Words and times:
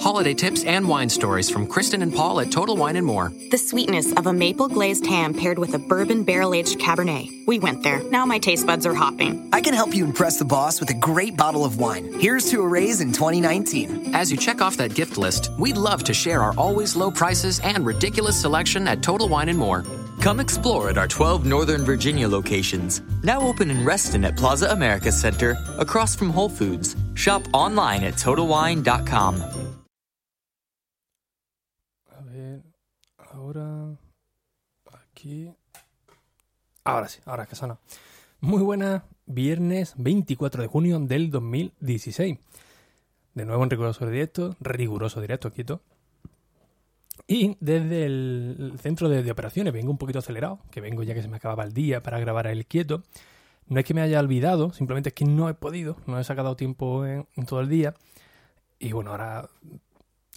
holiday 0.00 0.34
tips, 0.34 0.64
and 0.64 0.88
wine 0.88 1.08
stories 1.08 1.50
from 1.50 1.66
Kristen 1.66 2.02
and 2.02 2.14
Paul 2.14 2.40
at 2.40 2.50
Total 2.50 2.76
Wine 2.76 2.96
and 2.96 3.06
More. 3.06 3.32
The 3.50 3.58
sweetness 3.58 4.12
of 4.14 4.26
a 4.26 4.32
maple 4.32 4.68
glazed 4.68 5.06
ham 5.06 5.34
paired 5.34 5.58
with 5.58 5.74
a 5.74 5.78
bourbon 5.78 6.24
barrel 6.24 6.54
aged 6.54 6.78
Cabernet. 6.78 7.46
We 7.46 7.58
went 7.58 7.82
there. 7.82 8.02
Now 8.10 8.24
my 8.24 8.38
taste 8.38 8.66
buds 8.66 8.86
are 8.86 8.94
hopping. 8.94 9.48
I 9.52 9.60
can 9.60 9.74
help 9.74 9.94
you 9.94 10.04
impress 10.04 10.38
the 10.38 10.44
boss 10.44 10.80
with 10.80 10.90
a 10.90 10.94
great 10.94 11.36
bottle 11.36 11.64
of 11.64 11.78
wine. 11.78 12.12
Here's 12.18 12.50
to 12.50 12.62
a 12.62 12.66
raise 12.66 13.00
in 13.00 13.12
2019. 13.12 14.14
As 14.14 14.30
you 14.32 14.38
check 14.38 14.60
off 14.60 14.76
that 14.78 14.94
gift 14.94 15.18
list, 15.18 15.50
we'd 15.58 15.76
love 15.76 16.02
to 16.04 16.14
share 16.14 16.42
our 16.42 16.54
always 16.56 16.96
low 16.96 17.10
prices 17.10 17.60
and 17.60 17.84
ridiculous 17.84 18.40
selection 18.40 18.88
at 18.88 19.02
Total 19.02 19.28
Wine 19.28 19.48
and 19.48 19.58
More. 19.58 19.84
Come 20.20 20.38
explore 20.38 20.90
at 20.90 20.98
our 20.98 21.08
12 21.08 21.46
Northern 21.46 21.82
Virginia 21.82 22.28
locations, 22.28 23.00
now 23.22 23.40
open 23.40 23.70
in 23.70 23.84
Reston 23.86 24.24
at 24.24 24.36
Plaza 24.36 24.68
America 24.70 25.10
Center, 25.10 25.56
across 25.78 26.14
from 26.14 26.28
Whole 26.28 26.50
Foods. 26.50 26.94
Shop 27.14 27.42
online 27.54 28.04
at 28.04 28.14
TotalWine.com. 28.14 29.59
Ahora 36.84 37.08
sí, 37.08 37.20
ahora 37.26 37.42
es 37.42 37.48
que 37.48 37.56
suena. 37.56 37.78
Muy 38.40 38.62
buenas, 38.62 39.02
viernes 39.26 39.94
24 39.98 40.62
de 40.62 40.68
junio 40.68 40.98
del 40.98 41.30
2016. 41.30 42.38
De 43.34 43.44
nuevo 43.44 43.62
en 43.62 43.70
riguroso 43.70 44.06
directo, 44.06 44.56
riguroso 44.60 45.20
directo, 45.20 45.52
quito. 45.52 45.82
Y 47.26 47.56
desde 47.60 48.06
el 48.06 48.72
centro 48.80 49.08
de, 49.08 49.22
de, 49.22 49.30
operaciones 49.30 49.72
vengo 49.72 49.90
un 49.90 49.98
poquito 49.98 50.20
acelerado, 50.20 50.60
que 50.70 50.80
vengo 50.80 51.02
ya 51.02 51.14
que 51.14 51.22
se 51.22 51.28
me 51.28 51.36
acababa 51.36 51.64
el 51.64 51.74
día 51.74 52.02
para 52.02 52.18
grabar 52.18 52.46
el 52.46 52.66
quieto. 52.66 53.02
No 53.66 53.78
es 53.78 53.84
que 53.84 53.94
me 53.94 54.00
haya 54.00 54.18
olvidado, 54.18 54.72
simplemente 54.72 55.10
es 55.10 55.14
que 55.14 55.26
no 55.26 55.48
he 55.48 55.54
podido, 55.54 55.96
no 56.06 56.18
he 56.18 56.24
sacado 56.24 56.56
tiempo 56.56 57.04
en, 57.04 57.28
en 57.36 57.46
todo 57.46 57.60
el 57.60 57.68
día. 57.68 57.94
Y 58.78 58.92
bueno, 58.92 59.10
ahora 59.10 59.48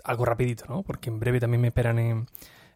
algo 0.04 0.26
rapidito, 0.26 0.66
¿no? 0.68 0.84
Porque 0.84 1.10
en 1.10 1.20
breve 1.20 1.40
también 1.40 1.62
me 1.62 1.70
esperan 1.70 1.98
en, 2.00 2.28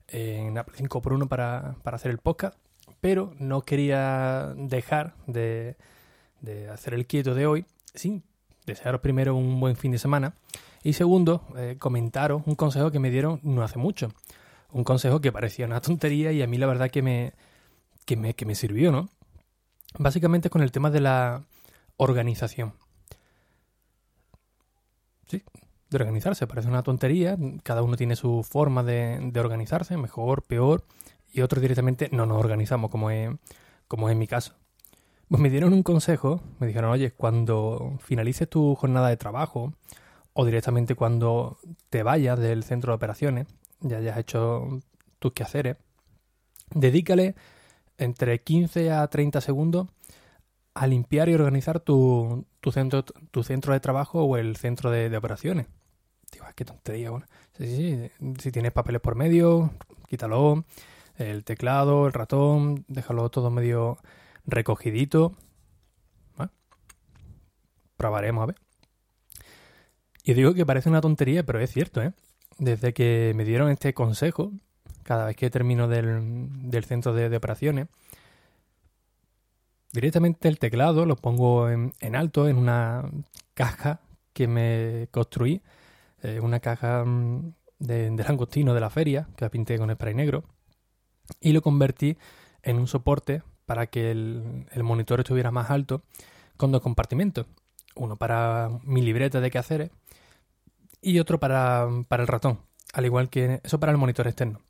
en 0.10 0.58
Apple 0.58 0.76
5x1 0.78 1.28
para, 1.28 1.76
para 1.84 1.96
hacer 1.96 2.12
el 2.12 2.18
podcast. 2.18 2.58
Pero 3.02 3.34
no 3.40 3.62
quería 3.62 4.54
dejar 4.56 5.14
de, 5.28 5.76
de 6.42 6.70
hacer 6.70 6.94
el 6.94 7.06
quieto 7.06 7.36
de 7.36 7.46
hoy 7.46 7.66
sin 7.94 8.24
desearos 8.66 9.02
primero 9.02 9.36
un 9.36 9.60
buen 9.60 9.76
fin 9.76 9.92
de 9.92 9.98
semana 9.98 10.34
y 10.84 10.94
segundo, 10.94 11.44
eh, 11.58 11.76
comentaros 11.80 12.44
un 12.46 12.56
consejo 12.56 12.92
que 12.92 13.00
me 13.00 13.10
dieron 13.10 13.40
no 13.44 13.62
hace 13.62 13.78
mucho. 13.78 14.14
Un 14.72 14.84
consejo 14.84 15.20
que 15.20 15.32
parecía 15.32 15.66
una 15.66 15.82
tontería 15.82 16.32
y 16.32 16.42
a 16.42 16.48
mí 16.48 16.58
la 16.58 16.68
verdad 16.68 16.90
que 16.90 17.02
me, 17.02 17.34
que 18.06 18.16
me, 18.16 18.34
que 18.34 18.46
me 18.46 18.56
sirvió, 18.56 18.92
¿no? 18.92 19.10
Básicamente 19.98 20.50
con 20.50 20.62
el 20.62 20.72
tema 20.72 20.90
de 20.90 21.02
la 21.02 21.44
organización. 21.98 22.74
Sí, 25.28 25.44
de 25.90 25.98
organizarse. 25.98 26.48
Parece 26.48 26.68
una 26.68 26.84
tontería. 26.84 27.38
Cada 27.64 27.84
uno 27.84 27.96
tiene 27.98 28.16
su 28.16 28.44
forma 28.44 28.84
de, 28.84 29.20
de 29.22 29.40
organizarse, 29.40 29.98
mejor, 29.98 30.44
peor. 30.44 30.84
Y 31.32 31.42
otros 31.42 31.62
directamente 31.62 32.10
no 32.12 32.26
nos 32.26 32.38
organizamos, 32.38 32.90
como 32.90 33.12
es, 33.12 33.30
como 33.88 34.10
es 34.10 34.16
mi 34.16 34.28
caso. 34.28 34.54
Pues 35.30 35.42
me 35.42 35.50
dieron 35.50 35.74
un 35.74 35.84
consejo. 35.84 36.42
Me 36.60 36.68
dijeron, 36.68 36.92
oye, 36.92 37.12
cuando 37.12 37.98
finalices 38.00 38.50
tu 38.50 38.76
jornada 38.76 39.10
de 39.10 39.18
trabajo 39.18 39.74
o 40.34 40.46
directamente 40.46 40.96
cuando 40.96 41.58
te 41.90 42.04
vayas 42.04 42.40
del 42.40 42.64
centro 42.64 42.92
de 42.92 42.96
operaciones, 42.96 43.48
ya 43.82 43.98
hayas 43.98 44.18
hecho 44.18 44.82
tus 45.18 45.34
quehaceres, 45.34 45.78
dedícale 46.70 47.36
entre 47.98 48.44
15 48.44 48.92
a 48.92 49.08
30 49.08 49.42
segundos 49.42 49.88
a 50.76 50.86
limpiar 50.86 51.30
y 51.30 51.34
organizar 51.34 51.80
tu, 51.80 52.46
tu, 52.60 52.72
centro, 52.72 53.04
tu 53.04 53.44
centro 53.44 53.74
de 53.74 53.80
trabajo 53.80 54.24
o 54.24 54.38
el 54.38 54.58
centro 54.58 54.92
de, 54.92 55.10
de 55.10 55.18
operaciones. 55.18 55.66
Digo, 56.32 56.46
qué 56.56 56.66
tontería, 56.66 57.12
bueno. 57.12 57.26
Sí, 57.58 57.68
sí, 57.68 58.10
sí. 58.20 58.34
Si 58.40 58.52
tienes 58.52 58.72
papeles 58.72 59.02
por 59.02 59.16
medio, 59.16 59.72
quítalo. 60.08 60.66
El 61.18 61.44
teclado, 61.44 62.06
el 62.06 62.14
ratón, 62.14 62.86
déjalo 62.88 63.30
todo 63.30 63.50
medio 63.50 63.98
recogidito. 64.46 65.34
¿Vale? 66.38 66.52
Probaremos 67.98 68.44
a 68.44 68.46
ver. 68.48 68.56
Y 70.24 70.34
digo 70.34 70.54
que 70.54 70.66
parece 70.66 70.90
una 70.90 71.02
tontería, 71.02 71.44
pero 71.44 71.60
es 71.60 71.72
cierto, 71.72 72.02
¿eh? 72.02 72.12
Desde 72.60 72.94
que 72.94 73.32
me 73.36 73.46
dieron 73.46 73.70
este 73.70 73.94
consejo, 73.94 74.52
cada 75.04 75.26
vez 75.28 75.38
que 75.38 75.50
termino 75.50 75.88
del, 75.88 76.70
del 76.70 76.84
centro 76.84 77.14
de, 77.14 77.30
de, 77.30 77.38
operaciones, 77.38 77.88
directamente 79.94 80.50
el 80.50 80.60
teclado 80.60 81.06
lo 81.06 81.16
pongo 81.16 81.70
en, 81.70 81.94
en 82.02 82.16
alto 82.16 82.50
en 82.50 82.58
una 82.58 83.10
caja 83.54 84.02
que 84.34 84.48
me 84.48 85.08
construí, 85.12 85.62
eh, 86.24 86.40
una 86.42 86.60
caja 86.60 87.04
de, 87.80 88.10
de 88.10 88.24
langostino 88.24 88.74
de 88.74 88.80
la 88.80 88.90
feria, 88.90 89.28
que 89.36 89.46
la 89.46 89.52
pinté 89.52 89.78
con 89.78 89.94
spray 89.94 90.14
negro, 90.14 90.44
y 91.42 91.52
lo 91.52 91.62
convertí 91.62 92.18
en 92.64 92.78
un 92.78 92.88
soporte 92.88 93.44
para 93.66 93.88
que 93.88 94.12
el, 94.12 94.66
el 94.72 94.84
monitor 94.84 95.20
estuviera 95.20 95.52
más 95.52 95.70
alto 95.70 96.04
con 96.56 96.72
dos 96.72 96.82
compartimentos. 96.82 97.46
Uno 97.96 98.16
para 98.16 98.70
mi 98.84 99.02
libreta 99.02 99.42
de 99.42 99.52
quehaceres 99.52 99.92
y 101.02 101.20
otro 101.20 101.40
para, 101.40 101.88
para, 102.08 102.24
el 102.24 102.28
ratón, 102.28 102.60
al 102.94 103.06
igual 103.06 103.30
que 103.30 103.62
eso 103.64 103.80
para 103.80 103.92
el 103.92 103.98
monitor 103.98 104.28
externo. 104.28 104.62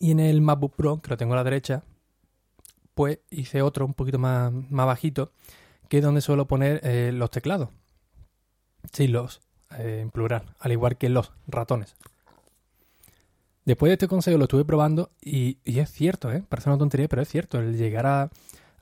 Y 0.00 0.12
en 0.12 0.20
el 0.20 0.40
MacBook 0.40 0.74
Pro, 0.76 1.00
que 1.02 1.10
lo 1.10 1.16
tengo 1.16 1.34
a 1.34 1.36
la 1.36 1.44
derecha, 1.44 1.82
pues 2.94 3.18
hice 3.30 3.62
otro 3.62 3.84
un 3.84 3.94
poquito 3.94 4.18
más, 4.18 4.52
más 4.52 4.86
bajito, 4.86 5.32
que 5.88 5.98
es 5.98 6.04
donde 6.04 6.20
suelo 6.20 6.46
poner 6.46 6.80
eh, 6.84 7.10
los 7.12 7.30
teclados. 7.30 7.70
Sí, 8.92 9.08
los, 9.08 9.40
eh, 9.76 10.00
en 10.02 10.10
plural, 10.10 10.42
al 10.58 10.72
igual 10.72 10.96
que 10.96 11.08
los 11.08 11.32
ratones. 11.46 11.96
Después 13.64 13.90
de 13.90 13.94
este 13.94 14.08
consejo 14.08 14.38
lo 14.38 14.44
estuve 14.44 14.64
probando 14.64 15.10
y, 15.20 15.58
es 15.64 15.90
cierto, 15.90 16.32
¿eh? 16.32 16.42
parece 16.48 16.70
una 16.70 16.78
tontería, 16.78 17.08
pero 17.08 17.20
es 17.20 17.28
cierto, 17.28 17.58
el 17.58 17.76
llegar 17.76 18.30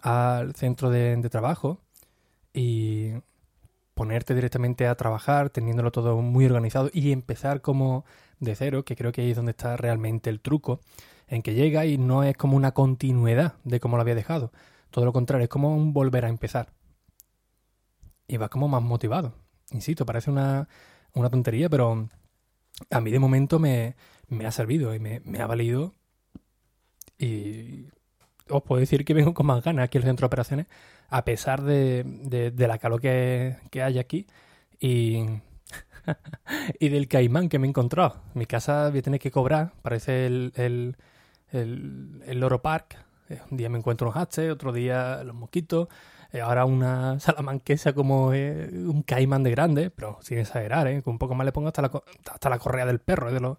al 0.03 0.55
centro 0.55 0.91
de, 0.91 1.17
de 1.17 1.29
trabajo 1.29 1.81
y 2.55 3.11
ponerte 3.95 4.35
directamente 4.35 4.87
a 4.87 4.95
trabajar, 4.95 5.51
teniéndolo 5.51 5.91
todo 5.91 6.21
muy 6.21 6.45
organizado 6.45 6.91
y 6.93 7.13
empezar 7.13 7.63
como 7.63 8.05
de 8.41 8.55
cero, 8.55 8.85
que 8.85 8.95
creo 8.95 9.11
que 9.11 9.23
ahí 9.23 9.31
es 9.31 9.37
donde 9.37 9.51
está 9.51 9.77
realmente 9.77 10.31
el 10.31 10.41
truco, 10.41 10.81
en 11.29 11.43
que 11.43 11.55
llega 11.55 11.87
y 11.87 11.99
no 11.99 12.23
es 12.23 12.37
como 12.37 12.57
una 12.57 12.73
continuidad 12.73 13.55
de 13.65 13.81
cómo 13.81 13.97
lo 13.97 14.03
había 14.03 14.15
dejado. 14.15 14.53
Todo 14.91 15.05
lo 15.05 15.13
contrario, 15.13 15.45
es 15.45 15.51
como 15.51 15.75
un 15.75 15.93
volver 15.93 16.25
a 16.25 16.29
empezar. 16.29 16.73
Y 18.29 18.37
va 18.37 18.49
como 18.49 18.69
más 18.69 18.83
motivado. 18.83 19.35
Insisto, 19.73 20.07
parece 20.07 20.31
una, 20.31 20.69
una 21.15 21.31
tontería, 21.31 21.69
pero 21.69 22.09
a 22.91 23.01
mí 23.01 23.11
de 23.11 23.19
momento 23.19 23.59
me, 23.59 23.97
me 24.29 24.47
ha 24.47 24.53
servido 24.53 24.95
y 24.95 24.99
me, 25.01 25.21
me, 25.25 25.41
ha 25.41 25.47
valido. 25.47 25.95
Y 27.19 27.87
os 28.49 28.63
puedo 28.63 28.81
decir 28.81 29.05
que 29.05 29.15
vengo 29.15 29.35
con 29.35 29.47
más 29.47 29.65
ganas 29.65 29.85
aquí 29.85 29.99
al 29.99 30.05
centro 30.05 30.25
de 30.25 30.29
operaciones 30.29 30.67
a 31.09 31.25
pesar 31.25 31.63
de, 31.63 32.05
de, 32.05 32.69
la 32.69 32.79
calor 32.79 33.01
que, 33.01 33.57
que, 33.71 33.83
hay 33.83 33.99
aquí 33.99 34.27
y, 34.81 35.25
y 36.81 36.89
del 36.89 37.09
caimán 37.09 37.49
que 37.49 37.59
me 37.59 37.67
he 37.67 37.71
encontrado. 37.71 38.23
Mi 38.35 38.47
casa 38.47 38.91
voy 38.91 38.99
a 39.01 39.03
tener 39.03 39.21
que 39.21 39.31
cobrar, 39.31 39.73
parece 39.83 40.27
el, 40.27 40.53
el, 40.57 40.97
el, 41.51 42.23
el 42.27 42.41
Loro 42.41 42.63
Park. 42.63 43.06
Un 43.51 43.57
día 43.57 43.69
me 43.69 43.79
encuentro 43.79 44.11
un 44.11 44.19
hache, 44.19 44.51
otro 44.51 44.73
día 44.73 45.23
los 45.25 45.35
mosquitos, 45.35 45.89
ahora 46.41 46.65
una 46.65 47.19
salamanquesa 47.21 47.93
como 47.93 48.33
eh, 48.33 48.69
un 48.73 49.03
caimán 49.03 49.43
de 49.43 49.51
grande, 49.51 49.91
pero 49.91 50.19
sin 50.23 50.39
exagerar, 50.39 50.87
¿eh? 50.89 51.03
un 51.05 51.19
poco 51.19 51.35
más 51.35 51.45
le 51.45 51.53
pongo 51.53 51.69
hasta 51.69 51.83
la, 51.83 51.91
hasta 52.31 52.51
la 52.51 52.59
correa 52.59 52.87
del 52.87 52.99
perro, 52.99 53.31
¿eh? 53.31 53.33
de, 53.33 53.41
lo, 53.41 53.59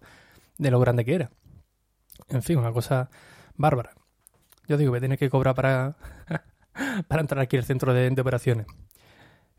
de 0.58 0.70
lo 0.70 0.80
grande 0.80 1.04
que 1.04 1.14
era. 1.14 1.30
En 2.28 2.42
fin, 2.42 2.58
una 2.58 2.72
cosa 2.72 3.10
bárbara. 3.56 3.92
Yo 4.66 4.76
digo, 4.76 4.90
voy 4.90 4.98
a 4.98 5.00
tener 5.00 5.18
que 5.18 5.30
cobrar 5.30 5.54
para, 5.54 5.96
para 7.08 7.20
entrar 7.20 7.40
aquí 7.40 7.56
al 7.56 7.64
centro 7.64 7.94
de, 7.94 8.10
de, 8.10 8.20
operaciones. 8.20 8.66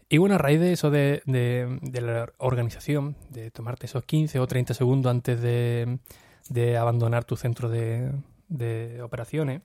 Y 0.07 0.17
bueno, 0.17 0.35
a 0.35 0.37
raíz 0.39 0.59
de 0.59 0.73
eso 0.73 0.89
de, 0.89 1.21
de, 1.25 1.79
de, 1.81 2.01
la 2.01 2.31
organización, 2.37 3.15
de 3.29 3.51
tomarte 3.51 3.85
esos 3.85 4.03
15 4.03 4.39
o 4.39 4.47
30 4.47 4.73
segundos 4.73 5.09
antes 5.09 5.39
de, 5.41 5.99
abandonar 6.77 7.25
tu 7.25 7.35
centro 7.35 7.69
de, 7.69 8.11
operaciones 9.03 9.61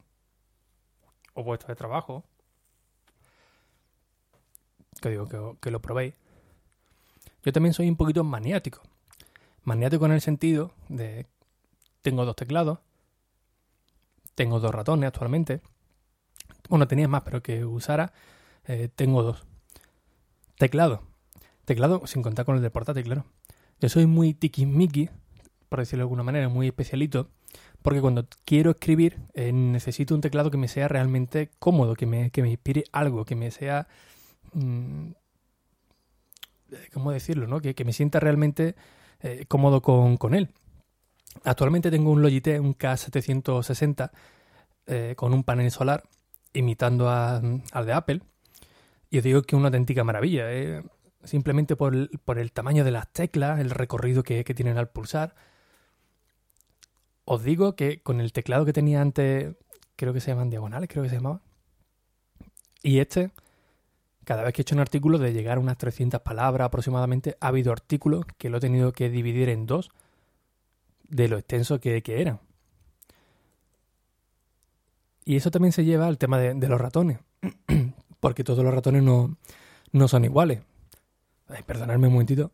o 1.34 1.44
puesto 1.44 1.66
de 1.66 1.74
trabajo, 1.76 2.24
que 5.00 5.10
digo 5.10 5.58
que, 5.60 5.70
lo 5.70 5.80
probéis, 5.80 6.14
yo 7.42 7.52
también 7.52 7.74
soy 7.74 7.88
un 7.88 7.96
poquito 7.96 8.24
maniático. 8.24 8.80
Maniático 9.64 10.06
en 10.06 10.12
el 10.12 10.20
sentido 10.20 10.72
de 10.88 11.26
tengo 12.02 12.24
dos 12.24 12.36
teclados, 12.36 12.78
tengo 14.34 14.60
dos 14.60 14.74
ratones 14.74 15.08
actualmente, 15.08 15.60
bueno, 16.68 16.88
tenía 16.88 17.08
más, 17.08 17.22
pero 17.22 17.42
que 17.42 17.64
usara, 17.64 18.12
eh, 18.66 18.88
tengo 18.94 19.22
dos. 19.22 19.44
Teclado. 20.56 21.02
Teclado 21.64 22.06
sin 22.06 22.22
contar 22.22 22.44
con 22.44 22.56
el 22.56 22.62
de 22.62 22.70
portátil, 22.70 23.04
claro. 23.04 23.24
Yo 23.80 23.88
soy 23.88 24.06
muy 24.06 24.34
tiquismiqui, 24.34 25.10
por 25.68 25.80
decirlo 25.80 26.02
de 26.02 26.04
alguna 26.04 26.22
manera, 26.22 26.48
muy 26.48 26.68
especialito, 26.68 27.28
porque 27.82 28.00
cuando 28.00 28.26
quiero 28.46 28.70
escribir 28.70 29.18
eh, 29.34 29.52
necesito 29.52 30.14
un 30.14 30.22
teclado 30.22 30.50
que 30.50 30.56
me 30.56 30.68
sea 30.68 30.88
realmente 30.88 31.50
cómodo, 31.58 31.94
que 31.94 32.06
me, 32.06 32.30
que 32.30 32.40
me 32.40 32.50
inspire 32.50 32.84
algo, 32.92 33.24
que 33.24 33.36
me 33.36 33.50
sea... 33.50 33.88
Mmm, 34.54 35.10
¿Cómo 36.92 37.12
decirlo? 37.12 37.46
No? 37.46 37.60
Que, 37.60 37.74
que 37.74 37.84
me 37.84 37.92
sienta 37.92 38.20
realmente 38.20 38.74
eh, 39.20 39.44
cómodo 39.48 39.82
con, 39.82 40.16
con, 40.16 40.34
él. 40.34 40.48
Actualmente 41.44 41.90
tengo 41.90 42.10
un 42.10 42.22
Logitech, 42.22 42.60
un 42.60 42.76
K760, 42.76 44.10
eh, 44.86 45.14
con 45.16 45.34
un 45.34 45.44
panel 45.44 45.70
solar 45.70 46.04
imitando 46.52 47.08
a, 47.08 47.42
al 47.72 47.86
de 47.86 47.92
Apple. 47.92 48.22
Y 49.10 49.18
os 49.18 49.24
digo 49.24 49.42
que 49.42 49.54
es 49.54 49.58
una 49.58 49.68
auténtica 49.68 50.04
maravilla. 50.04 50.46
Simplemente 51.22 51.76
por 51.76 51.94
el, 51.94 52.10
por 52.24 52.38
el, 52.38 52.50
tamaño 52.52 52.84
de 52.84 52.90
las 52.90 53.12
teclas, 53.12 53.60
el 53.60 53.70
recorrido 53.70 54.22
que, 54.22 54.44
que, 54.44 54.54
tienen 54.54 54.78
al 54.78 54.88
pulsar. 54.88 55.34
Os 57.24 57.42
digo 57.42 57.74
que 57.74 58.02
con 58.02 58.20
el 58.20 58.32
teclado 58.32 58.64
que 58.64 58.72
tenía 58.72 59.00
antes, 59.00 59.54
creo 59.96 60.12
que 60.12 60.20
se 60.20 60.30
llaman 60.30 60.50
diagonales, 60.50 60.88
creo 60.90 61.02
que 61.02 61.08
se 61.08 61.16
llamaba. 61.16 61.40
Y 62.82 62.98
este, 62.98 63.30
cada 64.24 64.42
vez 64.42 64.52
que 64.52 64.60
he 64.60 64.64
hecho 64.64 64.74
un 64.74 64.80
artículo 64.80 65.18
de 65.18 65.32
llegar 65.32 65.56
a 65.56 65.60
unas 65.60 65.78
300 65.78 66.20
palabras 66.20 66.66
aproximadamente, 66.66 67.36
ha 67.40 67.48
habido 67.48 67.72
artículos 67.72 68.26
que 68.38 68.50
lo 68.50 68.58
he 68.58 68.60
tenido 68.60 68.92
que 68.92 69.08
dividir 69.08 69.48
en 69.48 69.66
dos 69.66 69.90
de 71.08 71.28
lo 71.28 71.38
extenso 71.38 71.80
que, 71.80 72.02
eran. 72.06 72.40
Y 75.24 75.36
eso 75.36 75.50
también 75.50 75.72
se 75.72 75.84
lleva 75.84 76.06
al 76.06 76.18
tema 76.18 76.38
de, 76.38 76.68
los 76.68 76.80
ratones, 76.80 77.20
porque 78.20 78.44
todos 78.44 78.62
los 78.62 78.74
ratones 78.74 79.02
no, 79.02 79.38
no 79.92 80.08
son 80.08 80.24
iguales. 80.24 80.60
Ay, 81.48 81.62
perdonadme 81.62 82.08
un 82.08 82.12
momentito. 82.12 82.52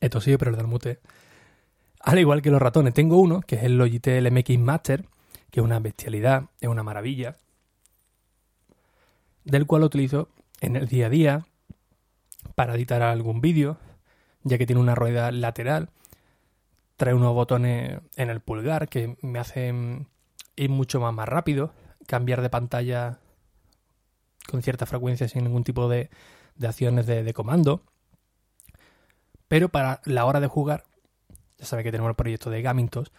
Esto 0.00 0.20
sí, 0.20 0.36
pero 0.36 0.50
el 0.50 0.56
del 0.56 0.66
mute. 0.66 1.00
Al 2.00 2.18
igual 2.18 2.42
que 2.42 2.50
los 2.50 2.60
ratones, 2.62 2.94
tengo 2.94 3.18
uno, 3.18 3.40
que 3.42 3.56
es 3.56 3.62
el 3.62 3.76
Logitech 3.76 4.32
MX 4.32 4.58
Master, 4.58 5.04
que 5.50 5.60
es 5.60 5.64
una 5.64 5.80
bestialidad, 5.80 6.44
es 6.60 6.68
una 6.68 6.82
maravilla, 6.82 7.36
del 9.44 9.66
cual 9.66 9.80
lo 9.80 9.86
utilizo 9.86 10.28
en 10.60 10.76
el 10.76 10.88
día 10.88 11.06
a 11.06 11.10
día 11.10 11.46
para 12.54 12.74
editar 12.74 13.02
algún 13.02 13.40
vídeo, 13.40 13.78
ya 14.42 14.58
que 14.58 14.66
tiene 14.66 14.80
una 14.80 14.94
rueda 14.94 15.30
lateral, 15.30 15.90
trae 16.96 17.14
unos 17.14 17.34
botones 17.34 18.00
en 18.16 18.30
el 18.30 18.40
pulgar 18.40 18.88
que 18.88 19.16
me 19.22 19.38
hacen 19.38 20.06
ir 20.56 20.70
mucho 20.70 21.00
más, 21.00 21.28
rápido, 21.28 21.72
cambiar 22.06 22.42
de 22.42 22.50
pantalla 22.50 23.18
con 24.46 24.62
cierta 24.62 24.86
frecuencia 24.86 25.28
sin 25.28 25.44
ningún 25.44 25.64
tipo 25.64 25.88
de, 25.88 26.10
de 26.56 26.68
acciones 26.68 27.06
de, 27.06 27.32
comando. 27.32 27.82
Pero 29.48 29.70
para 29.70 30.00
la 30.04 30.24
hora 30.26 30.40
de 30.40 30.46
jugar, 30.46 30.84
ya 31.60 31.66
sabéis 31.66 31.84
que 31.84 31.92
tenemos 31.92 32.10
el 32.10 32.16
proyecto 32.16 32.50
de 32.50 32.62
Gamintos, 32.62 33.12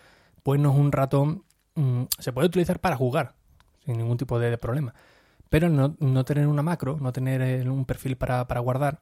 pues 0.44 0.60
no 0.60 0.72
es 0.72 0.78
un 0.78 0.92
ratón, 0.92 1.44
mmm, 1.76 2.04
se 2.20 2.34
puede 2.34 2.48
utilizar 2.48 2.80
para 2.80 2.98
jugar 2.98 3.36
sin 3.86 3.98
ningún 3.98 4.18
tipo 4.18 4.40
de, 4.40 4.58
problema. 4.58 4.94
Pero 5.50 5.70
no, 5.70 5.96
no, 6.00 6.26
tener 6.26 6.48
una 6.48 6.64
macro, 6.64 6.98
no 7.00 7.12
tener 7.12 7.70
un 7.70 7.86
perfil 7.86 8.18
para, 8.18 8.48
para, 8.48 8.60
guardar, 8.60 9.02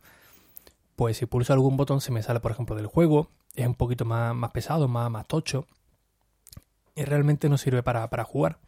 pues 0.96 1.18
si 1.18 1.26
pulso 1.26 1.54
algún 1.54 1.78
botón 1.78 2.02
se 2.02 2.12
me 2.12 2.22
sale, 2.24 2.40
por 2.40 2.52
ejemplo, 2.52 2.76
del 2.76 2.88
juego, 2.88 3.30
es 3.56 3.66
un 3.66 3.76
poquito 3.76 4.06
más, 4.06 4.36
más 4.36 4.52
pesado, 4.52 4.88
más, 4.88 5.10
más 5.10 5.28
tocho, 5.28 5.68
y 6.96 7.04
realmente 7.06 7.50
no 7.50 7.58
sirve 7.58 7.84
para, 7.84 8.10
para 8.10 8.24
jugar. 8.24 8.60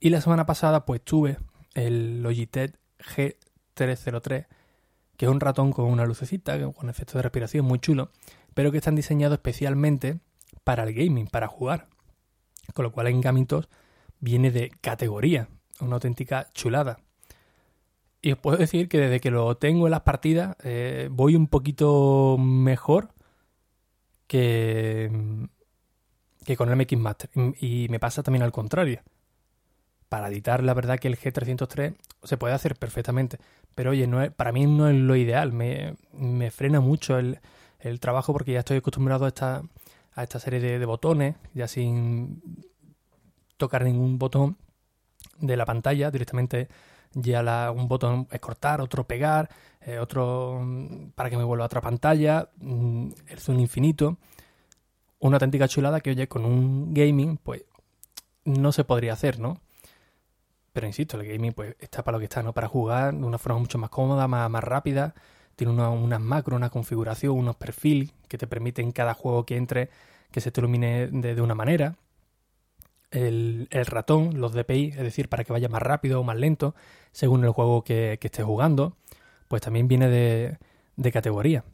Y 0.00 0.10
la 0.10 0.20
semana 0.20 0.46
pasada 0.46 0.84
pues 0.84 1.02
tuve 1.02 1.38
el 1.74 2.22
Logitech 2.22 2.78
G303, 2.98 4.46
que 5.16 5.26
es 5.26 5.30
un 5.30 5.40
ratón 5.40 5.72
con 5.72 5.86
una 5.86 6.06
lucecita, 6.06 6.58
con 6.72 6.88
efecto 6.88 7.18
de 7.18 7.22
respiración 7.22 7.64
muy 7.64 7.78
chulo, 7.78 8.10
pero 8.54 8.70
que 8.70 8.78
están 8.78 8.94
diseñados 8.94 9.36
especialmente 9.36 10.20
para 10.62 10.84
el 10.84 10.94
gaming, 10.94 11.26
para 11.26 11.48
jugar. 11.48 11.88
Con 12.72 12.84
lo 12.84 12.92
cual 12.92 13.08
en 13.08 13.20
Gamintos 13.20 13.68
viene 14.20 14.50
de 14.50 14.70
categoría, 14.80 15.48
una 15.80 15.96
auténtica 15.96 16.48
chulada. 16.54 16.98
Y 18.22 18.32
os 18.32 18.38
puedo 18.38 18.56
decir 18.56 18.88
que 18.88 18.98
desde 18.98 19.20
que 19.20 19.30
lo 19.30 19.56
tengo 19.58 19.86
en 19.86 19.90
las 19.90 20.00
partidas 20.00 20.56
eh, 20.62 21.08
voy 21.10 21.36
un 21.36 21.46
poquito 21.46 22.38
mejor 22.38 23.10
que, 24.26 25.10
que 26.46 26.56
con 26.56 26.70
el 26.70 26.76
MX 26.76 26.98
Master. 26.98 27.30
Y 27.60 27.88
me 27.90 28.00
pasa 28.00 28.22
también 28.22 28.42
al 28.42 28.52
contrario. 28.52 29.02
Para 30.08 30.28
editar, 30.28 30.62
la 30.62 30.72
verdad 30.72 30.98
que 30.98 31.08
el 31.08 31.18
G303 31.18 31.96
se 32.22 32.36
puede 32.38 32.54
hacer 32.54 32.76
perfectamente. 32.76 33.38
Pero 33.74 33.90
oye, 33.90 34.06
no 34.06 34.22
es, 34.22 34.32
para 34.32 34.52
mí 34.52 34.66
no 34.66 34.88
es 34.88 34.94
lo 34.94 35.16
ideal. 35.16 35.52
Me, 35.52 35.96
me 36.12 36.50
frena 36.50 36.80
mucho 36.80 37.18
el, 37.18 37.40
el, 37.84 38.00
trabajo 38.00 38.32
porque 38.32 38.52
ya 38.52 38.60
estoy 38.60 38.78
acostumbrado 38.78 39.24
a 39.24 39.28
esta, 39.28 39.62
a 40.14 40.22
esta 40.22 40.38
serie 40.38 40.60
de, 40.60 40.86
botones, 40.86 41.36
ya 41.54 41.68
sin 41.68 42.42
tocar 43.56 43.84
ningún 43.84 44.18
botón 44.18 44.56
de 45.38 45.56
la 45.56 45.64
pantalla. 45.64 46.10
Directamente 46.10 46.68
ya 47.12 47.70
un 47.70 47.86
botón 47.88 48.26
es 48.30 48.40
cortar, 48.40 48.80
otro 48.80 49.04
pegar, 49.04 49.48
eh, 49.80 49.98
otro 49.98 50.60
mm, 50.62 51.10
para 51.14 51.30
que 51.30 51.36
me 51.36 51.44
vuelva 51.44 51.64
a 51.64 51.66
otra 51.66 51.80
pantalla, 51.80 52.48
mm, 52.58 53.08
el 53.28 53.38
zoom 53.38 53.60
infinito 53.60 54.18
una 55.24 55.36
auténtica 55.36 55.66
chulada 55.66 56.00
que, 56.00 56.10
oye, 56.10 56.28
con 56.28 56.44
un 56.44 56.92
gaming, 56.92 57.38
pues 57.38 57.64
no 58.44 58.72
se 58.72 58.84
podría 58.84 59.14
hacer, 59.14 59.40
¿no? 59.40 59.62
Pero 60.74 60.86
insisto, 60.86 61.18
el 61.18 61.26
gaming 61.26 61.54
pues 61.54 61.76
está 61.80 62.04
para 62.04 62.16
lo 62.16 62.18
que 62.18 62.26
está, 62.26 62.42
¿no? 62.42 62.52
Para 62.52 62.68
jugar 62.68 63.14
de 63.14 63.24
una 63.24 63.38
forma 63.38 63.58
mucho 63.58 63.78
más 63.78 63.88
cómoda, 63.88 64.28
más, 64.28 64.50
más 64.50 64.62
rápida. 64.62 65.14
Tiene 65.56 65.72
unas 65.72 65.90
una 65.90 66.18
macros, 66.18 66.56
una 66.56 66.70
configuración, 66.70 67.36
unos 67.36 67.56
perfiles 67.56 68.12
que 68.28 68.38
te 68.38 68.46
permiten 68.46 68.92
cada 68.92 69.14
juego 69.14 69.46
que 69.46 69.56
entre 69.56 69.90
que 70.34 70.40
se 70.40 70.50
te 70.50 70.60
ilumine 70.60 71.06
de, 71.08 71.40
una 71.40 71.54
manera. 71.54 71.96
El, 73.12 73.68
ratón, 73.70 74.40
los 74.40 74.52
DPI, 74.52 74.88
es 74.88 74.96
decir, 74.96 75.28
para 75.28 75.44
que 75.44 75.52
vaya 75.52 75.68
más 75.68 75.80
rápido 75.80 76.18
o 76.20 76.24
más 76.24 76.36
lento, 76.36 76.74
según 77.12 77.44
el 77.44 77.50
juego 77.50 77.84
que, 77.84 78.18
estés 78.20 78.44
jugando, 78.44 78.96
pues 79.46 79.62
también 79.62 79.86
viene 79.86 80.08
de, 80.08 81.12
categoría. 81.12 81.64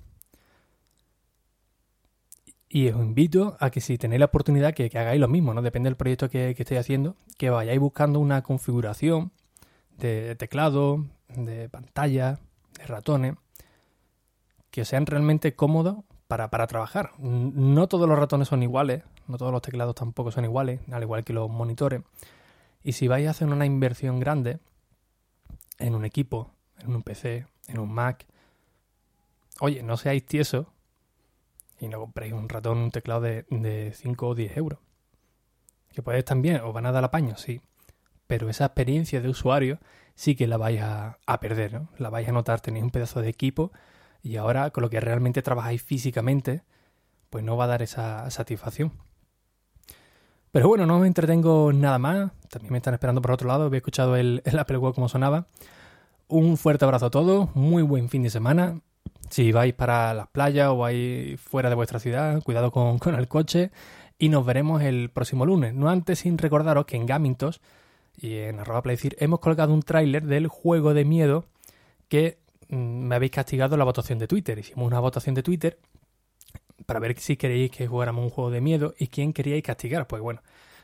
Y 2.68 2.90
os 2.90 3.00
invito 3.00 3.56
a 3.60 3.70
que 3.70 3.80
si 3.80 3.96
tenéis 3.96 4.20
la 4.20 4.26
oportunidad 4.26 4.74
que, 4.74 4.90
que 4.90 4.98
hagáis 4.98 5.18
lo 5.20 5.26
mismo, 5.26 5.54
¿no? 5.54 5.62
Depende 5.62 5.88
del 5.88 5.96
proyecto 5.96 6.28
que, 6.28 6.54
que, 6.54 6.62
estéis 6.62 6.80
haciendo, 6.80 7.16
que 7.38 7.48
vayáis 7.48 7.80
buscando 7.80 8.20
una 8.20 8.42
configuración 8.42 9.32
de 9.96 10.36
teclado, 10.36 11.06
de 11.34 11.70
pantalla, 11.70 12.38
de 12.76 12.86
ratones, 12.86 13.36
que 14.70 14.84
sean 14.84 15.06
realmente 15.06 15.54
cómodos 15.54 16.04
para, 16.28 16.50
para 16.50 16.66
trabajar. 16.66 17.12
No 17.18 17.88
todos 17.88 18.08
los 18.08 18.18
ratones 18.18 18.48
son 18.48 18.62
iguales, 18.62 19.02
no 19.26 19.36
todos 19.36 19.52
los 19.52 19.62
teclados 19.62 19.94
tampoco 19.94 20.30
son 20.30 20.44
iguales, 20.44 20.80
al 20.90 21.02
igual 21.02 21.24
que 21.24 21.32
los 21.32 21.50
monitores. 21.50 22.02
Y 22.82 22.92
si 22.92 23.08
vais 23.08 23.26
a 23.26 23.30
hacer 23.30 23.48
una 23.48 23.66
inversión 23.66 24.20
grande 24.20 24.60
en 25.78 25.94
un 25.94 26.04
equipo, 26.04 26.52
en 26.78 26.94
un 26.94 27.02
PC, 27.02 27.46
en 27.68 27.78
un 27.78 27.92
Mac, 27.92 28.26
oye, 29.60 29.82
no 29.82 29.96
seáis 29.96 30.24
tiesos 30.24 30.66
y 31.78 31.88
no 31.88 31.98
compréis 31.98 32.32
un 32.32 32.48
ratón, 32.48 32.78
un 32.78 32.90
teclado 32.90 33.22
de, 33.22 33.44
de 33.50 33.92
5 33.94 34.28
o 34.28 34.34
10 34.34 34.56
euros. 34.56 34.78
Que 35.92 36.02
puede 36.02 36.22
también, 36.22 36.60
os 36.60 36.72
van 36.72 36.86
a 36.86 36.92
dar 36.92 37.04
apaño, 37.04 37.36
sí. 37.36 37.60
Pero 38.26 38.48
esa 38.48 38.66
experiencia 38.66 39.20
de 39.20 39.28
usuario 39.28 39.80
sí 40.14 40.36
que 40.36 40.46
la 40.46 40.56
vais 40.56 40.80
a, 40.80 41.18
a 41.26 41.40
perder, 41.40 41.72
¿no? 41.72 41.88
La 41.98 42.10
vais 42.10 42.28
a 42.28 42.32
notar, 42.32 42.60
tenéis 42.60 42.84
un 42.84 42.90
pedazo 42.90 43.20
de 43.20 43.28
equipo 43.28 43.72
y 44.22 44.36
ahora 44.36 44.70
con 44.70 44.82
lo 44.82 44.90
que 44.90 45.00
realmente 45.00 45.42
trabajáis 45.42 45.82
físicamente, 45.82 46.62
pues 47.30 47.44
no 47.44 47.56
va 47.56 47.64
a 47.64 47.68
dar 47.68 47.82
esa 47.82 48.30
satisfacción. 48.30 48.92
Pero 50.52 50.66
bueno, 50.66 50.84
no 50.84 50.98
me 50.98 51.06
entretengo 51.06 51.72
nada 51.72 51.98
más. 51.98 52.32
También 52.48 52.72
me 52.72 52.78
están 52.78 52.94
esperando 52.94 53.22
por 53.22 53.30
otro 53.30 53.46
lado. 53.46 53.64
Había 53.64 53.78
escuchado 53.78 54.16
el, 54.16 54.42
el 54.44 54.58
Apple 54.58 54.78
Watch 54.78 54.96
como 54.96 55.08
sonaba. 55.08 55.46
Un 56.26 56.56
fuerte 56.56 56.84
abrazo 56.84 57.06
a 57.06 57.10
todos. 57.10 57.54
Muy 57.54 57.82
buen 57.82 58.08
fin 58.08 58.24
de 58.24 58.30
semana. 58.30 58.80
Si 59.30 59.52
vais 59.52 59.72
para 59.74 60.12
las 60.12 60.26
playas 60.28 60.68
o 60.70 60.78
vais 60.78 61.40
fuera 61.40 61.68
de 61.68 61.76
vuestra 61.76 62.00
ciudad, 62.00 62.42
cuidado 62.42 62.72
con, 62.72 62.98
con, 62.98 63.14
el 63.14 63.28
coche 63.28 63.70
y 64.18 64.28
nos 64.28 64.44
veremos 64.44 64.82
el 64.82 65.10
próximo 65.10 65.46
lunes. 65.46 65.72
No 65.72 65.88
antes 65.88 66.18
sin 66.18 66.36
recordaros 66.36 66.84
que 66.84 66.96
en 66.96 67.06
Gamintos 67.06 67.60
y 68.16 68.38
en 68.38 68.58
arroba 68.58 68.82
playcir 68.82 69.16
hemos 69.20 69.38
colgado 69.38 69.72
un 69.72 69.82
tráiler 69.82 70.24
del 70.24 70.48
juego 70.48 70.94
de 70.94 71.04
miedo 71.04 71.44
que 72.08 72.39
me 72.70 73.14
habéis 73.14 73.32
castigado 73.32 73.76
la 73.76 73.84
votación 73.84 74.18
de 74.18 74.26
Twitter. 74.26 74.58
Hicimos 74.58 74.86
una 74.86 75.00
votación 75.00 75.34
de 75.34 75.42
Twitter 75.42 75.78
para 76.86 77.00
ver 77.00 77.18
si 77.18 77.36
queréis 77.36 77.70
que 77.70 77.86
jugáramos 77.86 78.24
un 78.24 78.30
juego 78.30 78.50
de 78.50 78.60
miedo 78.60 78.94
y 78.98 79.08
quién 79.08 79.32
queríais 79.32 79.62
castigar. 79.62 80.06
Pues 80.06 80.22
bueno, 80.22 80.42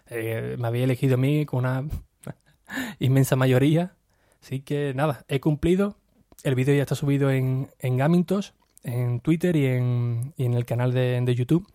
eh, 0.09 0.57
me 0.59 0.69
habéis 0.69 0.85
elegido 0.85 1.15
a 1.15 1.19
mí 1.19 1.47
con 1.47 1.61
una 1.61 1.85
inmensa 2.99 3.37
mayoría. 3.37 3.97
Así 4.43 4.61
que 4.61 4.93
nada, 4.95 5.25
he 5.29 5.41
cumplido 5.41 5.97
el 6.43 6.55
vídeo 6.55 6.75
ya 6.75 6.83
está 6.83 6.95
subido 6.95 7.31
en, 7.31 7.69
en 7.81 7.99
en 8.85 9.21
Twitter 9.21 9.57
y 9.57 9.67
en, 9.67 10.33
y 10.37 10.45
en 10.45 10.55
el 10.55 10.65
canal 10.65 10.93
de, 10.93 11.21
de, 11.21 11.35
YouTube. 11.35 11.67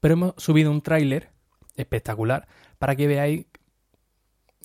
Pero 0.00 0.14
hemos 0.14 0.34
subido 0.36 0.70
un 0.70 0.80
tráiler 0.80 1.30
espectacular 1.76 2.48
para 2.78 2.96
que 2.96 3.06
veáis 3.06 3.46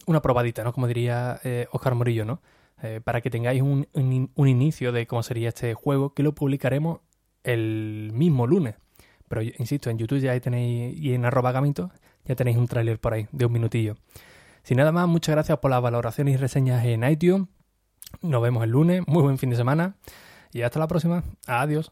una 0.08 0.22
probadita, 0.22 0.64
¿no? 0.64 0.74
Como 0.74 0.88
diría 0.88 1.40
eh, 1.44 1.68
Oscar 1.72 1.94
Morillo, 1.94 2.26
¿no? 2.26 2.42
Eh, 2.82 3.00
para 3.04 3.22
que 3.22 3.30
tengáis 3.30 3.62
un, 3.62 3.88
un, 3.94 4.48
inicio 4.48 4.92
de 4.92 5.08
cómo 5.08 5.24
sería 5.24 5.50
este 5.50 5.74
juego 5.74 6.14
que 6.14 6.24
lo 6.24 6.36
publicaremos 6.36 7.00
el 7.44 8.12
mismo 8.14 8.48
lunes. 8.48 8.76
Pero 9.30 9.42
insisto, 9.42 9.90
en 9.90 9.98
YouTube 9.98 10.20
ya 10.20 10.38
tenéis 10.40 11.00
y 11.00 11.14
en 11.14 11.26
arroba 11.26 11.52
gamintos 11.52 11.92
ya 12.26 12.36
tenéis 12.36 12.58
un 12.58 12.68
tráiler 12.68 13.00
por 13.00 13.14
ahí 13.14 13.28
de 13.32 13.46
un 13.46 13.54
minutillo. 13.54 13.96
Sin 14.64 14.78
nada 14.78 14.92
más, 14.92 15.08
muchas 15.08 15.36
gracias 15.36 15.60
por 15.60 15.72
las 15.72 15.82
valoraciones 15.82 16.34
y 16.34 16.38
reseñas 16.38 16.84
en 16.86 17.04
iTunes. 17.04 17.48
Nos 18.22 18.42
vemos 18.42 18.64
el 18.64 18.72
lunes. 18.72 19.04
Muy 19.08 19.24
buen 19.24 19.38
fin 19.38 19.50
de 19.50 19.56
semana. 19.56 19.96
Y 20.52 20.62
hasta 20.62 20.80
la 20.80 20.88
próxima. 20.88 21.24
Adiós. 21.48 21.92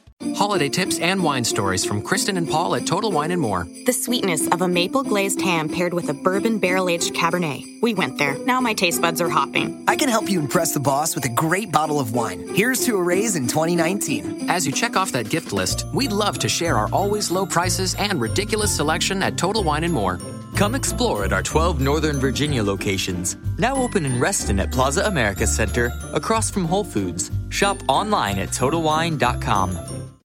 Holiday 0.35 0.69
tips 0.69 0.99
and 0.99 1.23
wine 1.23 1.43
stories 1.43 1.83
from 1.83 2.01
Kristen 2.01 2.37
and 2.37 2.49
Paul 2.49 2.75
at 2.75 2.85
Total 2.85 3.11
Wine 3.11 3.31
and 3.31 3.41
More. 3.41 3.67
The 3.85 3.93
sweetness 3.93 4.47
of 4.47 4.61
a 4.61 4.67
maple 4.67 5.03
glazed 5.03 5.41
ham 5.41 5.67
paired 5.67 5.93
with 5.93 6.09
a 6.09 6.13
bourbon 6.13 6.59
barrel 6.59 6.89
aged 6.89 7.13
Cabernet. 7.13 7.81
We 7.81 7.93
went 7.93 8.17
there. 8.17 8.37
Now 8.45 8.61
my 8.61 8.73
taste 8.73 9.01
buds 9.01 9.21
are 9.21 9.29
hopping. 9.29 9.83
I 9.87 9.95
can 9.95 10.09
help 10.09 10.29
you 10.29 10.39
impress 10.39 10.73
the 10.73 10.79
boss 10.79 11.15
with 11.15 11.25
a 11.25 11.29
great 11.29 11.71
bottle 11.71 11.99
of 11.99 12.13
wine. 12.13 12.47
Here's 12.55 12.85
to 12.85 12.95
a 12.95 13.03
raise 13.03 13.35
in 13.35 13.47
2019. 13.47 14.49
As 14.49 14.65
you 14.65 14.71
check 14.71 14.95
off 14.95 15.11
that 15.11 15.29
gift 15.29 15.53
list, 15.53 15.85
we'd 15.93 16.11
love 16.11 16.39
to 16.39 16.49
share 16.49 16.77
our 16.77 16.89
always 16.91 17.31
low 17.31 17.45
prices 17.45 17.95
and 17.95 18.21
ridiculous 18.21 18.75
selection 18.75 19.21
at 19.23 19.37
Total 19.37 19.63
Wine 19.63 19.83
and 19.83 19.93
More. 19.93 20.19
Come 20.55 20.75
explore 20.75 21.23
at 21.25 21.33
our 21.33 21.41
12 21.41 21.81
Northern 21.81 22.19
Virginia 22.19 22.63
locations, 22.63 23.37
now 23.57 23.75
open 23.75 24.05
in 24.05 24.19
Reston 24.19 24.59
at 24.59 24.71
Plaza 24.71 25.03
America 25.05 25.47
Center, 25.47 25.91
across 26.13 26.51
from 26.51 26.65
Whole 26.65 26.83
Foods. 26.83 27.31
Shop 27.49 27.77
online 27.87 28.37
at 28.37 28.49
TotalWine.com. 28.49 29.90